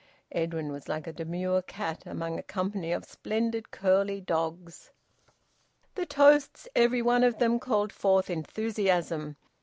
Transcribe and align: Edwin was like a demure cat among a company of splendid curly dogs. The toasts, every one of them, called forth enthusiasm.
Edwin 0.31 0.71
was 0.71 0.87
like 0.89 1.05
a 1.05 1.13
demure 1.13 1.61
cat 1.61 2.07
among 2.07 2.39
a 2.39 2.41
company 2.41 2.91
of 2.91 3.05
splendid 3.05 3.69
curly 3.69 4.19
dogs. 4.19 4.89
The 5.93 6.07
toasts, 6.07 6.67
every 6.75 7.03
one 7.03 7.23
of 7.23 7.37
them, 7.37 7.59
called 7.59 7.93
forth 7.93 8.27
enthusiasm. 8.27 9.35